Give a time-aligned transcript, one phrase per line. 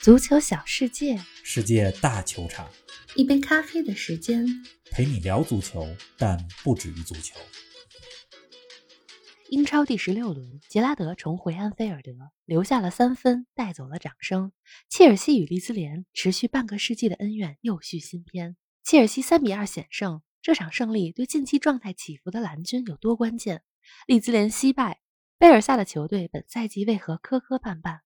[0.00, 2.66] 足球小世界，世界大球场，
[3.16, 4.46] 一杯咖啡的时间，
[4.90, 7.38] 陪你聊足球，但不止于足球。
[9.50, 12.12] 英超第十六轮，杰拉德重回安菲尔德，
[12.46, 14.52] 留下了三分，带走了掌声。
[14.88, 18.56] 切尔西与利兹联持续半个世纪的恩怨又续新篇。
[18.82, 23.64] 切尔西三比二险胜，这场胜利对近期状态起伏的蓝军有多关键？
[24.06, 25.02] 利兹联惜败，
[25.36, 27.98] 贝尔萨的球队本赛季为何磕磕绊绊？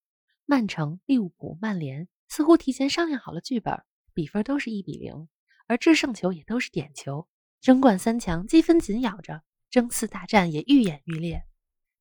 [0.47, 3.83] 曼城、利物浦、曼联似乎提前商量好了剧本，
[4.13, 5.29] 比分都是一比零，
[5.67, 7.29] 而制胜球也都是点球。
[7.61, 11.45] 争冠三强积分紧咬着，争四大战也愈演愈烈。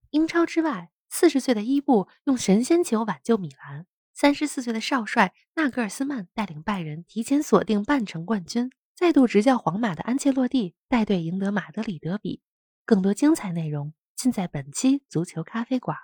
[0.10, 12.42] 英超之外，四十岁的伊布用神仙球挽救米兰；三十四岁的少帅纳格尔斯曼带领拜仁提前锁定半程冠军；再度执教皇马的安切洛蒂带队赢得马德里德比。
[12.86, 15.98] 更多精彩内容尽在本期足球咖啡馆。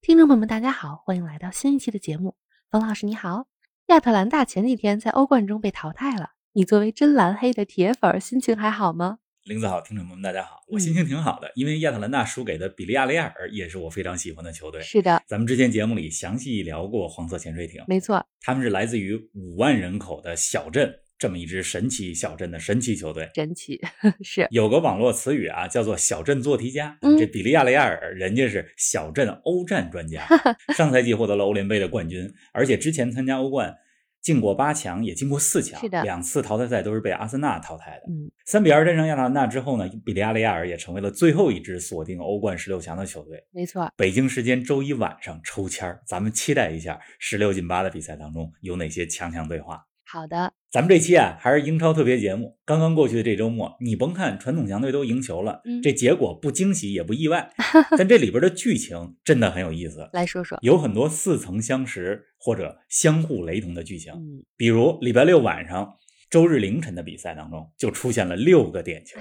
[0.00, 2.36] 听众朋友们，大家好，欢迎来到新一期的节目。
[2.70, 3.46] 冯老师你好，
[3.88, 9.18] 亚特兰大前几天在欧冠中被淘汰了，你作为真蓝黑的铁粉，心情还好吗？
[9.44, 14.80] 林子好，听众朋友们大家好，我心情挺好的，因为亚特兰大输给的比利亚雷亚尔也是我非常喜欢的球队。
[14.80, 20.94] 是的，咱们之前节目里详细聊过黄色潜水艇，没错，他们是来自于五万人口的小镇。
[21.18, 23.80] 这么一支神奇小镇的神奇球队，神奇
[24.22, 26.96] 是有个网络词语啊，叫做“小镇做题家”。
[27.18, 30.24] 这比利亚雷亚尔人家是小镇欧战专家，
[30.76, 33.74] 上赛季获得了欧联杯的冠军，而且之前参加欧冠
[34.20, 38.12] 进过八强，也进过四强，是的，两次淘汰赛都是被阿森纳淘汰的。
[38.12, 43.42] 嗯，三比二战胜亚特兰大之后呢，比利亚雷亚尔也成为了最后一支锁定欧冠十六强的球队。
[43.50, 49.84] 没错，北京时间周一晚上抽签咱们期待一下十六进八的比赛当中有哪些强强对话。
[50.04, 52.58] 好的，咱们这期啊还是英超特别节目。
[52.66, 57.50] 刚刚过去的这周末，你甭看传统强队都赢球了，这结果不惊喜也不意外。
[57.96, 64.12] 但这里边的剧情真的很有意思，来说说，有很多似曾相识或者相互雷同的剧情。
[64.58, 65.90] 比如礼拜六晚上、
[66.28, 69.18] 周日凌晨的比赛当中，就出现了六个点球，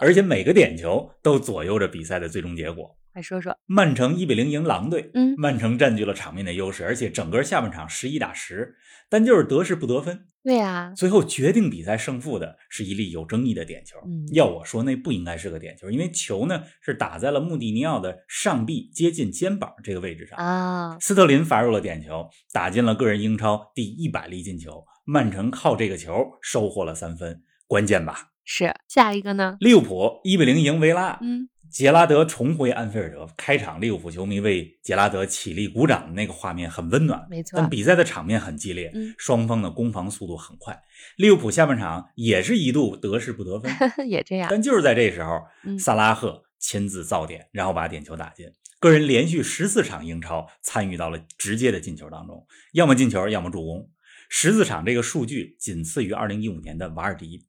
[0.00, 2.96] 而且每个点球都左右着比赛的最终结果。
[3.16, 8.76] 来说说，曼城一比零赢狼队，嗯，曼城占据了场面的优势，而且整个下半场十一打十。
[9.08, 10.92] 但就是得势不得分，对呀。
[10.94, 13.96] 最后决定比赛胜负的是一粒有争议的点球。
[14.04, 20.98] 嗯要我说，那不应该是个点球，因为球呢是打在了穆蒂尼奥的上臂接近肩膀这个位置上啊。
[21.00, 24.84] 斯特林罚入了点球，打进了个人英超第一百粒进球。
[25.06, 26.12] 曼城靠这个球
[26.42, 28.32] 收获了三分，关键吧？
[28.44, 28.74] 是。
[28.88, 29.56] 下一个呢？
[29.60, 31.18] 利物浦一比零赢维拉。
[31.22, 31.48] 嗯。
[31.70, 37.58] 杰拉德重回安菲尔德，开场利物浦球迷为杰拉德起立鼓掌的那个画面很温暖，没错。
[37.58, 40.80] 但比赛的场面很激烈，双方的攻防速度很快。
[41.16, 43.70] 利物浦下半场也是一度得势不得分，
[44.08, 44.48] 也这样。
[44.50, 45.40] 但就是在这时候，
[45.78, 48.46] 萨拉赫亲自造点，然后把点球打进。
[48.78, 53.90] 个人连续十四场英超参与到了直接的进球当中，要么进球，要么助攻。
[54.28, 57.46] 十四场这个数据仅次于二零一五年的瓦尔迪。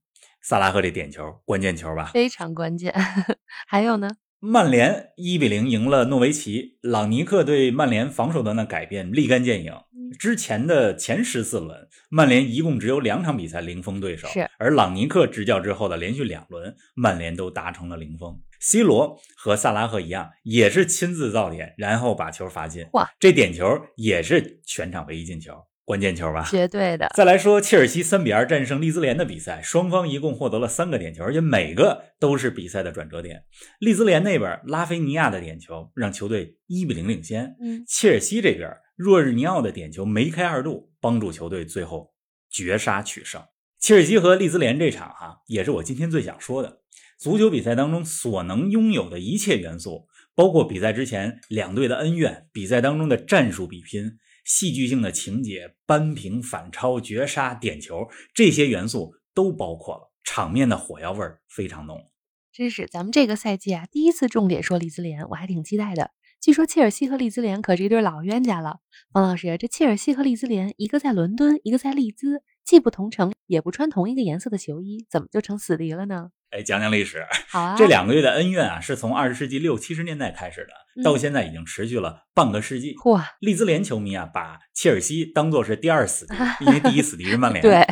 [0.50, 2.10] 萨拉赫这点球，关键球吧？
[2.14, 2.96] 非常关键。
[3.68, 4.10] 还有呢？
[4.40, 9.74] 曼联一比零赢了诺维奇，朗尼克对曼联防守端的改变立竿见影。
[10.18, 14.50] 之前的前十四轮，曼联一共只有两场比赛零封对手，是。
[14.58, 18.40] 而朗尼克执教之后的连续两轮，曼联都达成了零封。
[18.62, 22.88] C 罗和萨拉赫一样，也是亲自造点，然后把球罚进。
[22.94, 25.54] 哇，这点球也是全场唯一进球。
[25.88, 27.08] 关键球吧，绝对的。
[27.16, 33.46] 再来说切尔西三比二战胜利兹联的比赛，双方一共获得了三个点球，而且每个都是比赛的转折点。
[33.80, 42.14] 利兹联那边拉菲尼亚的点球让球队一比零领先，嗯，切尔西这边若日尼奥的点球梅开二度，帮助球队最后
[42.50, 43.42] 绝杀取胜。
[43.80, 46.82] 切尔西和利兹联这场哈，也是我今天最想说的
[47.18, 54.18] 足球比赛当中所能拥有的一切元素，包括比赛之前两队的恩怨，比赛当中的战术比拼。
[54.48, 62.10] 戏剧性的情节、扳平、反超、绝杀、点球，这些元素都包括了，场面的火药味儿非常浓。
[62.54, 66.12] 真是，咱们这个赛季啊，第一次重点说利兹联，我还挺期待的。
[66.40, 68.78] 据说切尔西和利兹联可是一对老冤家了。
[69.12, 76.30] 王老师，这切尔西和利兹联，一个在伦敦，一个在利兹，既不同城，也不穿同一个颜色的球衣，怎么就成死敌了呢？
[76.52, 77.26] 哎，讲讲历史。
[77.50, 80.74] 好啊，这两个月的恩怨啊，是从二十世纪六七十年代开始的，
[81.04, 82.96] 到现在已经持续了半个世纪。
[83.06, 83.26] 哇！
[83.40, 86.36] 利兹联球迷啊，把切尔西当做是第二死敌，
[86.66, 87.62] 因为第一死敌是曼联。
[87.64, 87.86] 对，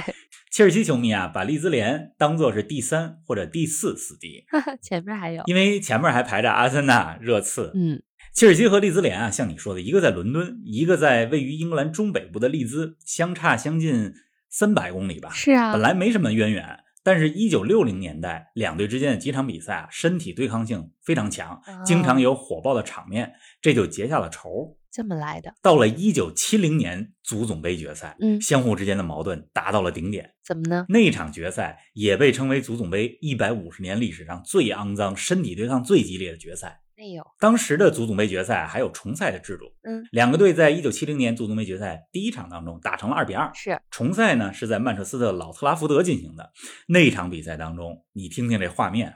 [0.51, 4.45] 切尔西球迷啊，把利兹联当做是第三或者第四死敌。
[4.81, 7.71] 前面还有，因为前面还排着阿森纳、热刺。
[7.75, 8.01] 嗯，
[8.33, 14.13] 切尔西和利兹联啊，像你说的，一个在伦敦，一个在位于英格兰中北部的利兹，相差将近
[14.49, 15.29] 三百公里吧？
[15.33, 16.79] 是啊，本来没什么渊源。
[17.05, 23.31] 但是，一九六零年代两队之间的几场比赛啊，身体对抗性非常强，经常有火爆的场面，
[23.61, 24.75] 这就结下了仇。
[24.91, 25.53] 这么来的。
[25.61, 30.31] 到了一九七零年足总杯决赛，嗯，相互之间的矛盾达到了顶点。
[30.43, 30.87] 怎么呢？
[30.89, 36.81] 那场决赛也被称为足总杯一百五十年历史上最肮脏、身体对抗最激烈的决赛。
[36.97, 39.65] 没有，当时的足总杯决赛还有重赛的制度。
[39.83, 43.51] 嗯，两个队在一九七零年足总杯决赛第一场当中打成了二比二。
[43.53, 46.51] 是重赛呢是在曼彻斯特老特拉福德进行的。
[46.87, 49.15] 那场比赛当中，你听听这画面啊，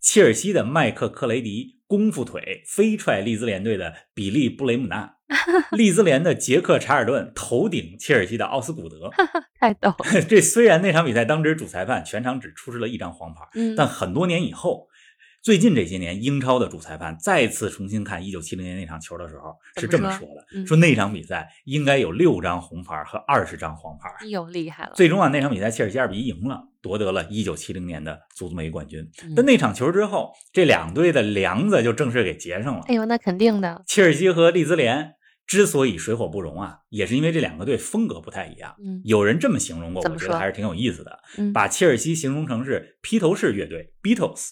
[0.00, 5.16] 切尔西的麦克克雷迪功夫腿飞踹利兹联队的比利布雷姆纳，
[5.72, 9.10] 利兹联的杰克查尔顿头顶切尔西的奥斯古德。
[9.60, 9.96] 太逗了。
[10.26, 14.88] 这虽然那场比赛当时主裁判全场只出示了一张黄牌，嗯，但很多年以后。
[15.42, 24.08] 最近这些年，英超的主裁判再次重新看1970年那场球的时候，是这么说的：嗯说那场比赛应该有六张红牌和二十张黄牌。
[24.26, 24.92] 又厉害了。
[24.94, 29.00] 最终啊，那场比赛切尔西二比一赢了，夺得了一九七零年的足总杯冠军。
[29.22, 32.82] 嗯但那场球之后，这两队的梁子就正式给结上了。
[32.88, 33.82] 哎呦，那肯定的。
[33.86, 35.14] 切尔西和利兹联
[35.46, 38.74] 之所以水火不容啊，也是因为这两个队风格不太一样。
[38.84, 41.18] 嗯有人这么形容过，我觉得还是挺有意思的。
[41.38, 44.50] 嗯，把切尔西形容成是披头士乐队 （Beatles），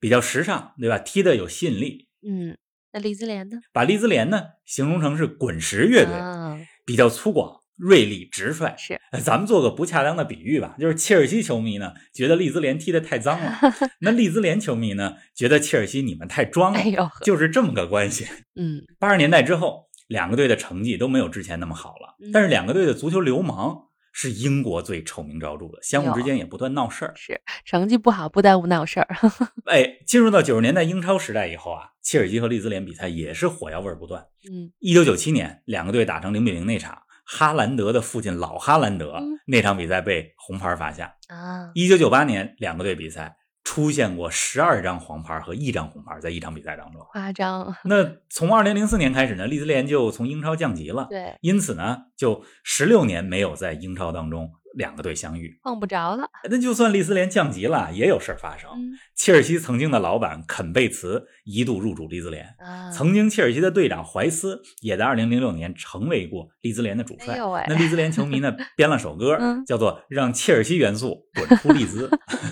[0.00, 0.98] 比较时尚，对吧？
[0.98, 2.08] 踢的有吸引力。
[2.26, 2.56] 嗯，
[2.92, 3.58] 那利兹联呢？
[3.72, 8.74] 把利兹联呢形容成是滚石乐队，啊，比较粗犷、锐利、直率。
[8.76, 13.58] 是呃咱们做个不恰当的比喻吧，就是切尔西球迷呢觉得利兹联踢得太脏了，
[14.00, 18.26] 那利兹联球迷呢觉得切尔西你们太装了哎，呦呵，就是这么个关系。
[18.54, 23.87] 嗯八十年代之后，两个队的成绩都没有之前那么好了嗯，但是两个队的足球流氓
[24.20, 27.12] 是英国最臭名昭著的，相互之间也不断闹事儿。
[27.14, 29.06] 是成绩不好不耽误闹事儿。
[29.66, 34.26] 哎，进入到九十年代英超时代以后啊，切尔西和利兹联比赛也是火药味儿不断。
[34.50, 41.14] 嗯一九九七年，两个队打成零比零那场，哈兰德的父亲老哈兰德、嗯那场比赛被红牌罚下。
[41.28, 43.36] 啊，一九九八年，两个队比赛
[43.68, 47.02] 出现过十二张黄牌和一张红牌，在一场比赛当中。
[47.10, 47.76] 夸张。
[47.84, 47.96] 那
[48.30, 55.58] 从二零零四年开始呢，利兹联就从英超降级了，对，因此呢，就十六年没有在英超当中两个队相遇。
[55.62, 56.26] 碰不着了。
[56.48, 58.70] 那就算利兹联降级了，也有事儿发生。
[58.70, 67.36] 嗯切尔西曾经的老板肯贝茨一度入主利兹联，啊，曾经切尔西的队长怀斯也在2006年成为过利兹联的主帅。
[67.66, 72.08] 那利兹联球迷呢 编了首歌，嗯叫做《让切尔西元素滚出利兹》。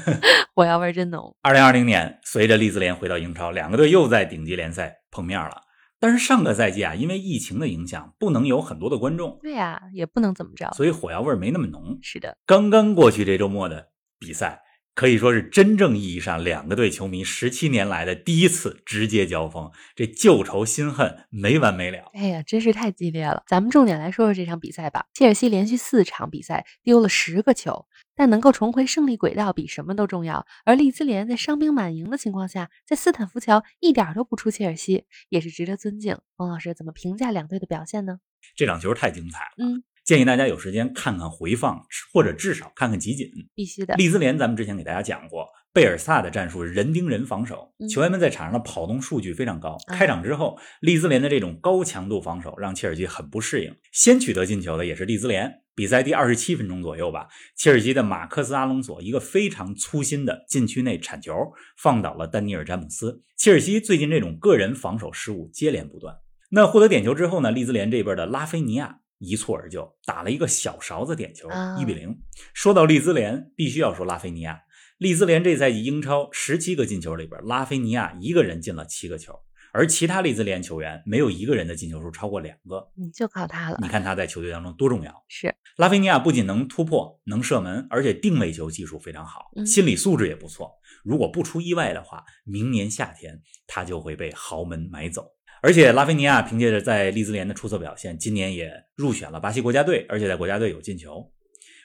[0.56, 1.36] 火药味儿真浓。
[1.44, 5.65] 2020年，随着利兹联回到英超，两个队又在顶级联赛碰面了。
[5.98, 10.70] 但是上个赛季啊，因为疫情的影响，不能有很多的观众，对呀、也不能怎么着。
[10.76, 11.98] 所以火药味儿没那么浓。
[12.02, 13.88] 是的，刚刚过去这周末的
[14.18, 14.60] 比赛，
[14.94, 22.10] 可以说是真正意义上两个队球迷十七年来的第一次直接交锋，这旧仇新恨没完没了。
[22.14, 23.42] 哎呀，真是太激烈了。
[23.46, 25.06] 咱们重点来说说这场比赛吧。
[25.14, 30.46] 切尔西连续四场比赛丢了十个球，但能够重回胜利轨道比什么都重要。
[30.64, 36.18] 而利兹联在伤兵满营的情况下，在斯坦福桥一点儿都不出切尔西，也是值得尊敬。
[36.36, 38.18] 冯老师怎么评价两队的表现呢？
[38.56, 43.28] 这场球太精彩了，嗯，建议大家有时间看看回放，或者至少看看集锦。
[43.54, 43.94] 必须的。
[43.96, 49.76] 利兹联咱们之前给大家讲过，贝尔萨的战术是人盯人防守嗯，球员们在场上的跑动数据非常高。
[49.86, 53.76] 啊开场之后，利兹联的这种高强度防守让切尔西很不适应。
[53.92, 55.62] 先取得进球的也是利兹联。
[55.76, 61.34] 比赛第二十七分钟左右吧，切尔西的马克斯·阿隆索一个非常粗心的禁区内铲球，
[61.76, 63.22] 放倒了丹尼尔·詹姆斯。
[63.36, 66.16] 切尔西最近这种个人防守失误接连不断。
[66.48, 72.18] 那获得点球之后呢，利兹联这边的拉菲尼亚一蹴而就，打了一个小勺子点球，啊一比零。
[72.54, 74.62] 说到利兹联，必须要说拉菲尼亚。
[74.96, 79.38] 利兹联这赛季英超十七个进球里边，拉菲尼亚一个人进了七个球，
[79.76, 82.90] 而其他利兹联球员没有一个人的进球数超过两个。
[82.94, 83.86] 你，就靠他了你。
[83.86, 85.24] 看他在球队当中多重要。
[85.28, 90.72] 是，拉菲尼亚不仅能突破、能射门，而且定位球技术非常好，嗯心理素质也不错。
[91.04, 95.26] 如果不出意外的话，明年夏天他就会被豪门买走。
[95.60, 101.30] 而且拉菲尼亚凭借着在利兹联的出色表现，今年也入选了巴西国家队，而且在国家队有进球。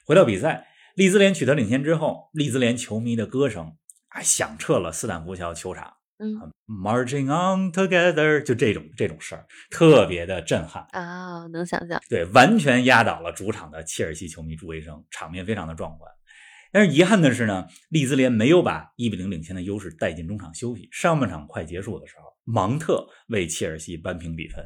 [0.06, 3.76] 回到比赛，利兹联取得领先之后，利兹联球迷的歌声
[4.10, 5.94] 啊响彻了斯坦福桥球场。
[6.22, 10.86] 嗯 Marching on together，就这种这种事儿，特别的震撼。
[10.92, 12.02] 啊，能想象。
[12.10, 16.10] 对，完全压倒了主场的切尔西球迷助威声，场面非常的壮观。
[16.72, 20.88] 但是遗憾的是呢，利兹联没有把一比零领先的优势带进中场休息。
[20.94, 24.64] 上半场快结束的时候，芒特为切尔西扳平比分。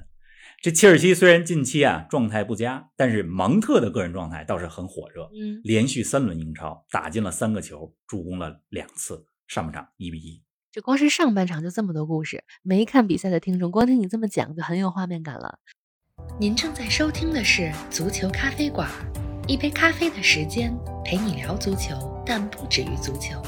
[0.61, 9.25] 这切尔西虽然近期啊状态不佳，但是芒特的个人状态倒是很火热，嗯，连续三轮英超打进了三个球，助攻了两次。
[9.47, 10.44] 上半场一比一。
[10.75, 15.57] 这光是上半场就这么多故事，没看比赛的听众光听你这么讲就很有画面感了。
[16.37, 18.89] 您正在收听的是《足球咖啡馆》，
[19.47, 22.21] 一杯咖啡的时间陪你聊足球。
[22.25, 23.41] 但不止于足球。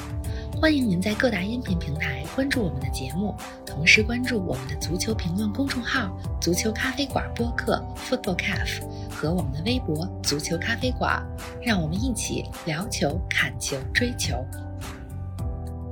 [0.53, 11.22] 欢迎您在各大音频平台关注我们的节目，同时关注我们的足球评论公众号“足球咖啡馆播客 ”（Football Cafe） 和我们的微博“足球咖啡馆”，
[11.62, 14.34] 让我们一起聊球、看球、追球。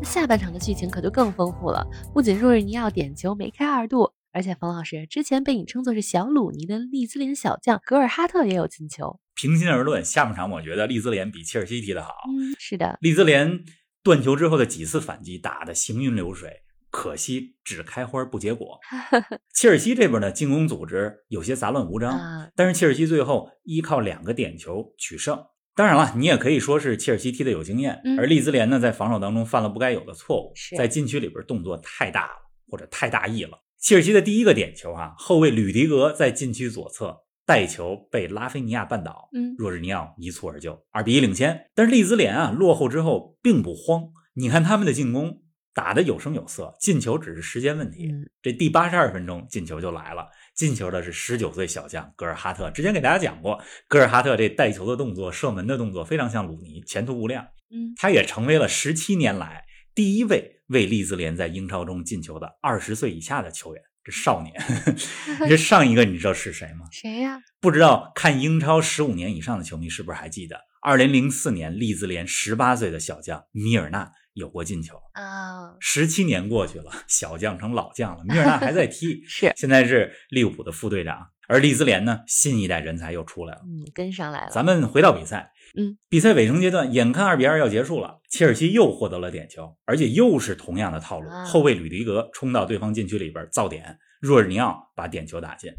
[0.05, 1.83] 那下半场的剧情可就更丰富了，
[2.13, 9.19] 不仅若日尼奥点球梅开二度，而且冯老师之前被你称作是小鲁尼的利兹联小将格尔哈特也有进球。
[9.33, 12.13] 平心而论，下半场我觉得利兹联比切尔西踢得好。
[12.29, 13.65] 嗯，是的，利兹联。
[14.03, 18.79] 断球之后的几次反击打得行云流水，可惜只开花不结果。
[19.55, 25.43] 切尔西这边的进攻组织有些杂乱无章，但是切尔西最后依靠两个点球取胜。
[25.75, 32.33] 当然了，你也可以说是切尔西踢的有经验，而利兹联呢在防守当中犯了不该有的错误，在禁区里边动作太大了
[32.69, 33.59] 或者太大意了。
[33.77, 37.21] 切尔西的第一个点球啊，后卫吕迪格在禁区左侧。
[37.47, 41.67] 带球被拉菲尼亚绊倒，嗯，若日尼奥一蹴而就，二比一领先。
[41.75, 45.43] 但是利兹联啊落后之后并不慌，你看他们的进攻
[45.75, 48.09] 打得有声有色，进球只是时间问题。
[48.41, 52.71] 这第八十二分钟进球就来了，进球的是十九岁小将格尔哈特。
[52.71, 57.43] 之前给大家讲过，格尔哈特这带球的动作、射门的动作非常像鲁尼，前途无量。
[57.69, 63.83] 嗯，他也成为了十七年来第一位为利兹联在英超中进球的二十岁以下的球员。
[64.01, 64.53] 这少年，
[65.49, 66.85] 这上一个你知道是谁吗？
[66.91, 67.41] 谁呀？
[67.59, 68.11] 不知道。
[68.15, 75.73] 看英超十五年以上的球迷是不是还记得，二零零四年利兹联十八岁的小将米尔纳有过进球啊？
[75.79, 81.27] 十七年过去了，小将成老将了，米尔纳还在踢， 是现在是利物浦的副队长。
[81.47, 84.49] 而利兹联呢，新一代人才又出来了，嗯，跟上来了。
[84.51, 85.51] 咱们回到比赛。
[85.77, 95.71] 嗯，比赛尾声阶段，眼看二比二要结束了，切尔西又获得了点球，而且又是同样的套路，后卫吕迪格冲到对方禁区里边造点，若尔尼奥把点球打进。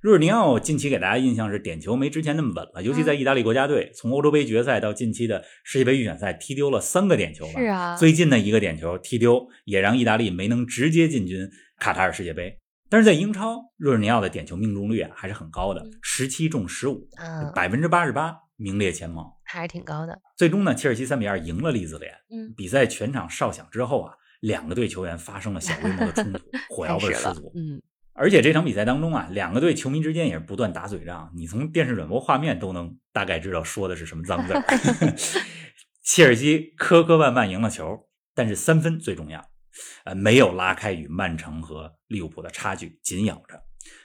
[0.00, 7.60] 若尔尼奥近期给大家印象是点球没之前那么稳了，尤其在意大利国家队，从欧洲杯决赛到近期的世界杯预选赛踢丢了三个点球吧。
[7.60, 12.60] 是啊，最近的一个点球踢丢，也让意大利没能直接进军卡塔尔世界杯。
[12.88, 17.08] 但是在英超，若尔尼奥的点球命中率啊还是很高的，十七中十五，
[17.54, 18.36] 百分之八十八。
[18.56, 20.16] 名列前茅，还是挺高的。
[20.36, 22.12] 最终呢，切尔西三比二赢了利兹联。
[22.30, 26.38] 嗯，比赛全场哨响之后啊，两个队球员发生了小规模的冲突，
[26.68, 27.52] 火药味十足。
[27.54, 27.80] 嗯，
[28.12, 34.54] 而且这场比赛当中啊，两个队球迷之间也是不断打嘴仗，你从电视转播画面都能大概知道说的是什么脏字。
[36.02, 39.48] 切尔西磕磕绊绊赢了球，但是三分最重要，
[40.04, 43.62] 呃，没有拉开与曼城和利物浦的差距，紧咬着。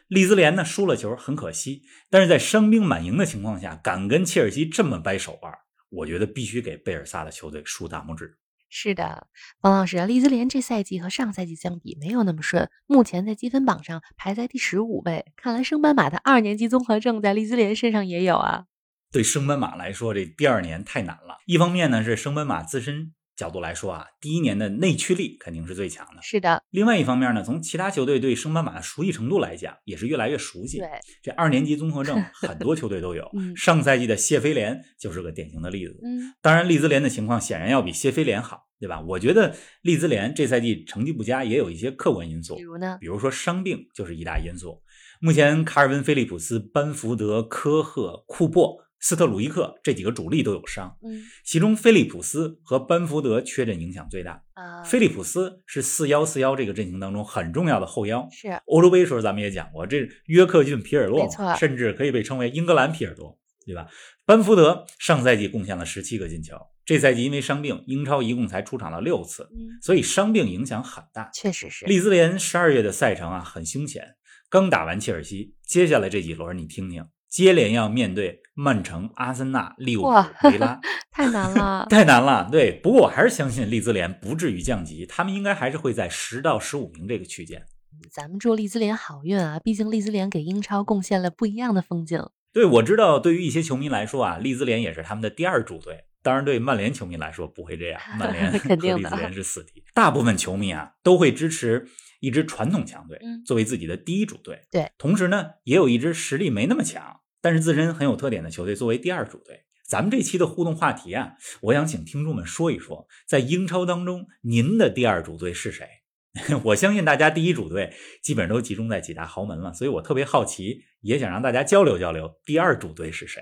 [0.08, 1.84] 利兹联呢输了球，很可惜。
[2.10, 5.54] 但是在伤兵满营的情况下，敢跟切尔西这么掰手腕，
[5.90, 8.38] 我觉得必须给贝尔萨的球队竖大拇指。
[8.70, 9.28] 是的，
[9.62, 15.26] 王老师，利兹联这赛季和上赛季相比没有那么顺，目前在积分榜上排在第十五位。
[15.36, 18.66] 看来升班马的二年级综合症在利兹联身上也有啊。
[19.12, 21.40] 对升班马来说，这第二年太难了。
[21.48, 23.12] 一方面呢是升班马自身。
[23.40, 26.22] 角度来说啊，第一年的内驱力肯定是最强的。
[26.22, 26.62] 是的。
[26.72, 30.80] 另外一方面呢，从其他球队对升班马的熟悉程度来讲，也是越来越熟悉。
[30.80, 30.90] 对，
[31.24, 33.26] 这二年级综合症 很多球队都有。
[33.56, 35.98] 上赛季的谢菲联就是个典型的例子。
[36.04, 39.00] 嗯，当然，利兹联的情况显然要比谢菲联好，对吧？
[39.00, 42.58] 我觉得利兹联这赛季成绩不佳，也有一些客观因素。
[42.58, 42.98] 比如呢？
[43.00, 44.82] 比如说伤病就是一大因素。
[45.22, 48.78] 目前卡尔文·菲利普斯、班福德、科赫、库珀。
[49.00, 54.44] 斯特鲁伊克这几个主力都有伤，嗯，其中菲利普斯和班福德缺阵影响最大。
[54.54, 58.28] 啊，菲利普斯是四幺四幺这个阵型当中很重要的后腰。
[58.32, 63.88] 是欧洲杯时候咱们也讲过，这约克郡皮尔洛，没错，甚至可以被称为英格兰皮尔多，对吧？
[64.26, 71.30] 班福德上赛季贡献了十七个进球，这赛季因为伤病，英超一共才出场了六次，嗯，所以伤病影响很大。
[71.34, 71.86] 确实是。
[71.86, 74.16] 利兹联十二月的赛程啊很凶险，
[74.50, 77.08] 刚打完切尔西，接下来这几轮你听听。
[77.28, 80.10] 接连要面对曼城、阿森纳、利物浦、
[80.50, 80.78] 维拉，
[81.12, 82.50] 太难了， 太难了。
[82.52, 87.64] 对，不过我还是相信利兹联不至于降级，他们应该还是会在十到十五名这个区间。
[88.12, 89.62] 咱们祝利兹联好运啊！
[89.64, 92.22] 毕竟利兹联给英超贡献了不一样的风景。
[92.52, 96.04] 对，我知道，对于一些球迷来说啊，利兹联也是他们的第二主队。
[96.22, 99.82] 当然，对曼联球迷来说不会这样， 曼联和利兹联是死敌。
[99.94, 101.88] 大部分球迷啊都会支持。
[102.22, 109.66] 一支传统强队作为自己的第一主队，对，同时呢，也有一支实力没那么强，但是自身很有特点的球队作为第二主队。
[109.88, 115.88] 咱们这期的互动话题啊，我想请听众们说一说，在英超当中，您的第二主队是谁？
[116.66, 117.92] 我相信大家第一主队
[118.22, 123.42] 基本上都集中在几大豪门了，所以我特别好奇，也想让大家交流交流，第二主队是谁？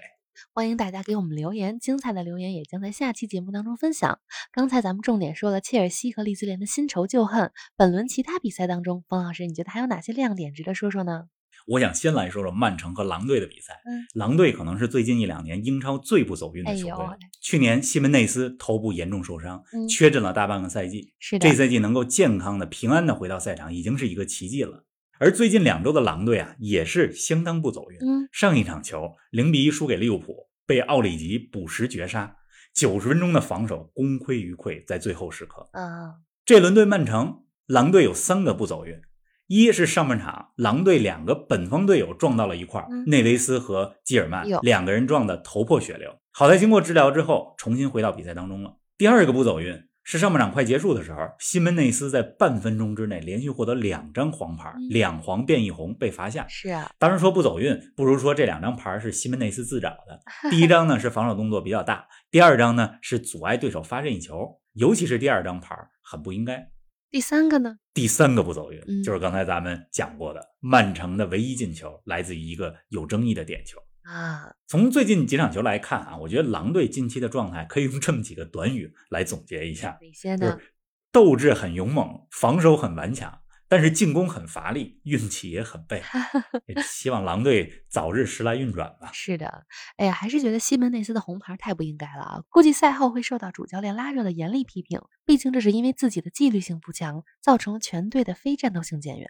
[0.53, 4.19] 欢迎大家给我们留言，精彩的留言也将在下期节目当中分享。
[4.53, 11.25] 刚才咱们重点说了切尔西和利兹联的新仇旧恨，本轮其他比赛当中，冯老师你觉得还有哪些亮点值得说说呢？
[11.67, 13.79] 我想先来说说曼城和狼队的比赛。
[13.85, 17.05] 嗯，狼队可能是最近一两年英超最不走运的球队，
[17.41, 21.13] 去年西门内斯头部严重受伤，嗯缺阵了大半个赛季。
[21.19, 24.85] 是的，这赛季能够健康的、平安的回到赛场，已经是一个奇迹了。
[25.19, 27.97] 而最近两周的狼队啊，也是相当不走运。
[27.99, 32.37] 嗯，上一场球零比一输给利物浦，被奥里吉补时绝杀，
[32.73, 35.67] 九十分钟的防守功亏一篑，在最后时刻。
[35.73, 39.01] 啊，这轮对曼城，狼队有三个不走运，
[39.47, 48.75] 一是上半场狼队两个本方队友撞到了一块儿，嗯内维斯和基尔曼两个人撞得头破血流，好在经过治疗之后重新回到比赛当中了。
[48.97, 56.45] 第二个不走运是上半场快结束的时候，西门内斯在半分钟之内连续获得两张黄牌，嗯两黄变一红被罚下。
[56.47, 60.21] 是啊，当然说不走运，不如说这两张牌是西门内斯自找的。
[60.49, 66.69] 第一张呢是防守动作比较大，第二张呢是阻碍对手发任意球，尤其是第二张牌很不应该。
[67.09, 67.77] 第三个呢？
[67.93, 73.79] 第三个不走运嗯就是刚才咱们讲过的，曼城的唯一进球来自于一个有争议的点球。
[74.03, 80.51] 啊，从最近几场球来看啊，我觉得狼队近期的状态可以用这么几个短语来总结一下：哪些呢？
[80.51, 80.73] 就是
[81.11, 86.01] 斗志很勇猛，防守很顽强，但是进攻很乏力，运气也很背。
[86.67, 89.09] 也希望狼队早日时来运转吧。
[89.13, 89.65] 是的，
[89.97, 92.43] 哎呀，还是觉得西门内斯的红牌太不应该了啊！
[92.49, 99.27] 估计赛后会受到主教练拉热的严厉批评，毕竟这是因为自己的纪律性不强，造成全队的非战斗性减员。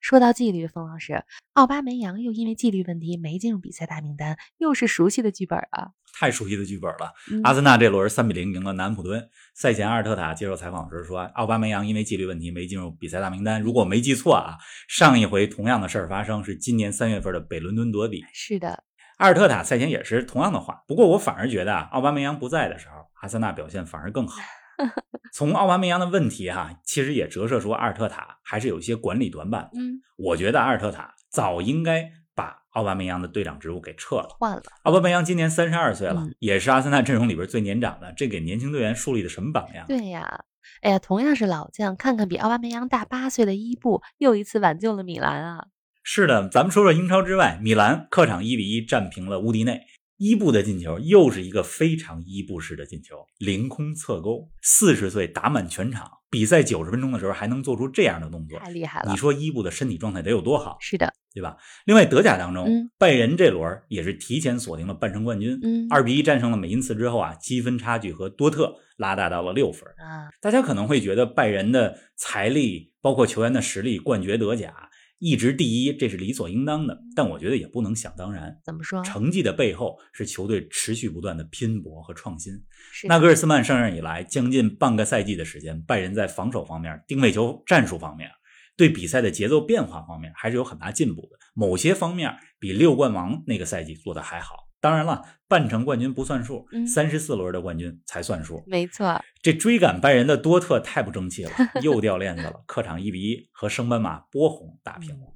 [0.00, 5.92] 说到纪律，冯老师，奥巴梅扬又因为纪律问题没进入比赛大名单，又是熟悉的剧本啊！
[6.14, 7.12] 太熟悉的剧本了。
[7.30, 9.28] 嗯阿森纳这轮三比零赢了南安普敦。
[9.54, 13.60] 赛前阿尔特塔接受采访时说，奥巴梅扬因为纪律问题没进入比赛大名单。
[13.60, 14.56] 如果我没记错啊，
[14.88, 18.24] 上一回同样的事儿发生是今年三月份的北伦敦德比。
[18.32, 18.84] 是的，
[19.16, 24.40] 阿尔特塔赛前也是同样的话，不过我反而觉得啊，奥巴梅扬不在的时候，阿森纳表现反而更好。
[25.34, 29.68] 从奥巴梅扬的问题哈、其实也折射出阿尔特塔还是有一些管理短板。
[29.74, 34.28] 嗯，我觉得阿尔特塔早应该把奥巴梅扬的队长职务给撤了。
[34.38, 39.84] 换了，奥巴梅扬今年三十二岁了，嗯也是阿森纳阵容里边最年长的，这给年轻队员树立的什么榜样？
[39.88, 40.44] 对呀。
[40.82, 45.66] 哎呀，同样是老将，看看比奥巴梅扬大八岁的伊布，又一次挽救了米兰啊！
[46.04, 49.80] 是的，咱们说说英超之外，米兰客场一比一战平了乌迪内。
[50.18, 59.16] 伊布的进球又是一个非常伊布式的进球，凌空侧勾，四十岁打满全场，比赛九十分钟的时候还能做出这样的动作，太厉害了你。
[59.16, 61.56] 说伊布的身体状态得有多好，是的，对吧？
[61.84, 69.88] 另外，德甲当中，嗯拜仁这轮也是提前锁定了半程冠军，嗯二比一战胜了美因茨之后啊，积分差距和多特拉大到了六分。
[69.98, 76.98] 啊，大家可能会觉得拜仁的财力，包括球员的实力，冠绝德甲，一直第一，这是理所应当的。
[77.14, 79.02] 但我觉得也不能想当然，怎么说？
[79.04, 82.52] 成绩的背后是球队持续不断的拼搏和创新。
[82.90, 88.30] 是的纳格尔斯曼上任以来，将近半个赛季的时间，拜仁在防守方面、定位球战术方面，
[88.78, 91.30] 对比赛的节奏变化方面还是有很大进步的。
[91.52, 94.68] 某些方面比六冠王那个赛季做的还好。
[94.80, 98.62] 当然了，半程冠军不算数嗯，三十四轮的冠军才算数。
[98.64, 101.50] 没错，这追赶拜仁的多特太不争气了，
[101.82, 105.26] 又掉链子了，客场一比一和升班马波鸿打平了。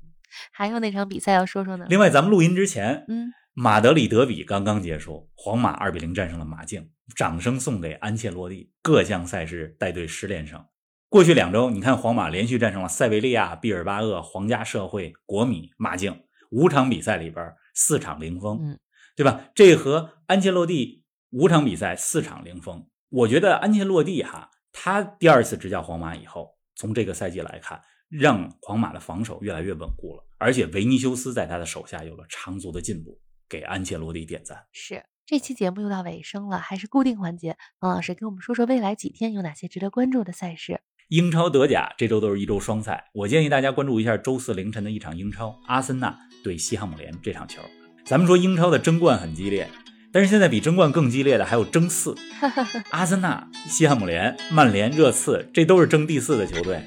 [0.52, 1.86] 还有哪场比赛要说说呢？
[1.88, 10.64] 另外，咱们录音之前，嗯，马德里德比刚刚结束，皇马二比零战胜了马竞，掌声送给安切洛蒂，各项赛事带队十连胜。
[11.12, 18.80] 过去两周，你看皇马连续战胜了塞维利亚、毕尔巴鄂、皇家社会、国米、马竞，五场比赛里边四场零封，嗯，
[19.14, 19.50] 对吧？
[19.54, 33.20] 这和安切洛蒂五场比赛四场零封，我觉得安切洛蒂哈，他第二次执教皇马以后，从这个赛季来看，让皇马的防守越来越稳固了，而且维尼修斯在他的手下有了长足的进步，
[33.50, 34.64] 给安切洛蒂点赞。
[34.72, 35.04] 是。
[35.24, 40.80] 这期节目又到尾声了，还是固定环节，王老师给我们说说未来几天有哪些值得关注的赛事。
[41.12, 47.60] 英超、德甲这周都是一周双赛，我建议大家关注一下周四凌晨的一场英超，阿森纳对西汉姆联这场球。
[48.02, 49.68] 咱们说英超的争冠很激烈，
[50.10, 52.14] 但是现在比争冠更激烈的还有争四，
[52.92, 56.82] 阿森纳、西汉姆联、曼联、热刺，这都是争第四的球队。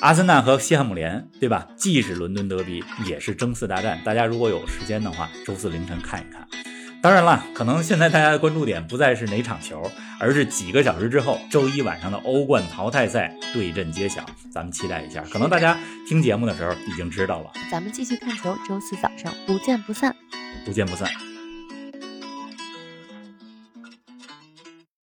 [0.00, 1.68] 阿森纳和西汉姆联，对吧？
[1.76, 4.00] 既是伦敦德比，也是争四大战。
[4.02, 6.48] 大家如果有时间的话，周四凌晨看一看。
[7.02, 14.22] 当然了，可能现在大家的关注点不再是哪场球，而是几个小时之后，周一晚上的欧冠淘汰赛对阵揭晓。
[14.52, 17.50] 咱们期待一下，可能大家听节目的时候已经知道了。
[17.70, 20.14] 咱们继续看球，周四早上不见不散。
[20.66, 21.29] 不见不散。